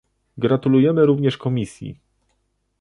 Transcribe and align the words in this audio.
Gratulujemy 0.37 1.05
również 1.05 1.37
Komisji 1.37 1.99